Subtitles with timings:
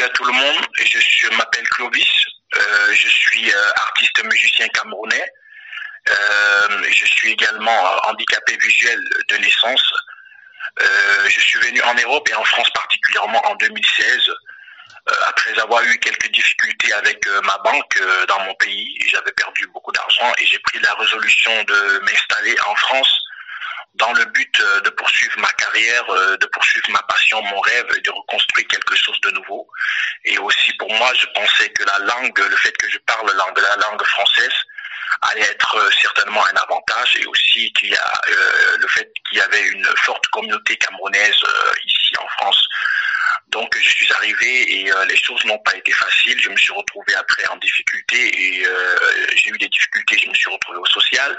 [0.00, 2.08] Salut à tout le monde, je, m'appelle Clovis,
[2.56, 5.26] euh, je suis euh, artiste musicien camerounais.
[6.08, 9.92] Euh, je suis également handicapé visuel de naissance.
[11.28, 15.98] Je suis venu en Europe et en France particulièrement en 2016 euh, après avoir eu
[15.98, 18.98] quelques difficultés avec ma banque dans mon pays.
[19.06, 23.20] J'avais perdu beaucoup d'argent et j'ai pris la résolution de m'installer en France
[23.96, 28.10] dans le but de poursuivre ma euh, de poursuivre ma passion, mon rêve et de
[28.10, 29.68] reconstruire quelque chose de nouveau.
[30.24, 33.76] Et aussi pour moi, je pensais que la langue, le fait que je parle la
[33.76, 34.52] langue française
[35.22, 39.38] allait être euh, certainement un avantage et aussi qu'il y a euh, le fait qu'il
[39.38, 41.40] y avait une forte communauté camerounaise
[41.84, 42.66] ici en France.
[43.48, 46.40] Donc je suis arrivé et les choses n'ont pas été faciles.
[46.40, 48.64] Je me suis retrouvé après en difficulté et
[49.34, 50.18] j'ai eu des difficultés.
[50.22, 51.36] Je me suis retrouvé au social.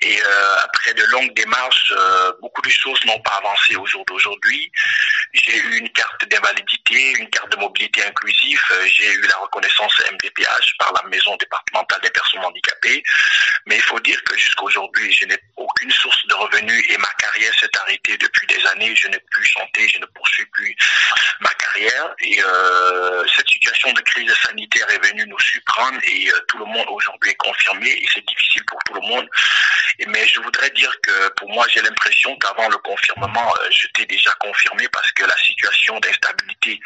[0.00, 4.04] Et euh, après de longues démarches, euh, beaucoup de choses n'ont pas avancé au jour
[4.06, 4.70] d'aujourd'hui.
[5.32, 8.60] J'ai eu une carte d'invalidité, une carte de mobilité inclusive.
[8.70, 13.02] Euh, J'ai eu la reconnaissance MDPH par la Maison départementale des personnes handicapées.
[13.66, 17.12] Mais il faut dire que jusqu'à aujourd'hui, je n'ai aucune source de revenus et ma
[17.18, 18.94] carrière s'est arrêtée depuis des années.
[18.94, 20.06] Je n'ai plus chanté, je ne
[22.20, 26.64] Et euh, cette situation de crise sanitaire est venue nous surprendre et euh, tout le
[26.64, 29.28] monde aujourd'hui est confirmé et c'est difficile pour tout le monde.
[30.08, 34.30] Mais je voudrais dire que pour moi, j'ai l'impression qu'avant le confirmement, euh, j'étais déjà
[34.40, 36.80] confirmé parce que la situation d'instabilité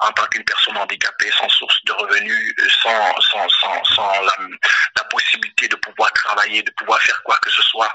[0.00, 4.32] en tant qu'une personne handicapée sans source de revenus, sans, sans, sans, sans la,
[4.96, 7.92] la possibilité de pouvoir travailler, de pouvoir faire quoi que ce soit,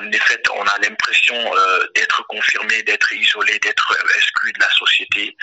[0.00, 1.36] en effet, on a l'impression
[1.94, 5.36] d'être confirmé, d'être isolé, d'être exclu de la société.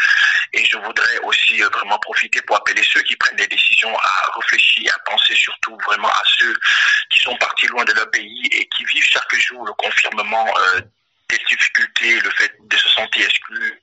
[0.54, 4.32] Et je voudrais aussi euh, vraiment profiter pour appeler ceux qui prennent des décisions à
[4.40, 6.56] réfléchir, à penser surtout vraiment à ceux
[7.09, 10.82] qui sont partis loin de leur pays et qui vivent chaque jour le confirmement euh,
[11.30, 13.80] des difficultés, le fait de se sentir exclu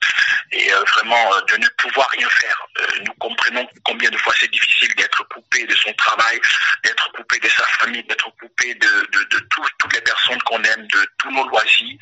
[0.51, 2.67] et euh, vraiment de ne pouvoir rien faire.
[3.05, 6.39] Nous comprenons combien de fois c'est difficile d'être coupé de son travail,
[6.83, 10.61] d'être coupé de sa famille, d'être coupé de, de, de tout- toutes les personnes qu'on
[10.63, 11.97] aime, de tous nos loisirs.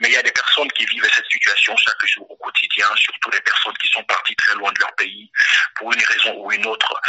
[0.00, 0.67] Mais il y a des personnes
[1.56, 5.30] chaque jour au quotidien, surtout les personnes qui sont parties très loin de leur pays
[5.76, 7.00] pour une raison ou une autre.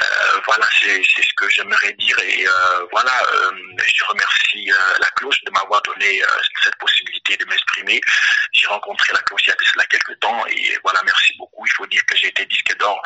[0.00, 3.52] Euh, voilà, c'est ce que j'aimerais dire et euh, voilà, euh,
[3.84, 6.22] je remercie la cloche de m'avoir donné
[6.62, 8.00] cette possibilité de m'exprimer.
[8.52, 11.64] J'ai rencontré la cloche il y a cela quelques temps et voilà, merci beaucoup.
[11.66, 13.02] Il faut dire que j'ai été disque d'or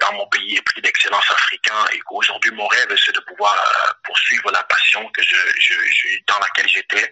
[0.00, 3.54] dans mon pays et prix d'excellence africain et qu'aujourd'hui mon rêve c'est de pouvoir
[5.12, 5.74] que je
[6.26, 7.10] dans laquelle j'étais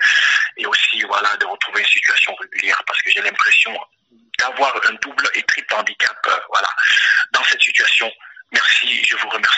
[0.57, 3.77] et aussi voilà de retrouver une situation régulière parce que j'ai l'impression
[4.39, 6.69] d'avoir un double et triple handicap euh, voilà
[7.33, 8.11] dans cette situation.
[8.53, 9.56] Merci, je vous remercie.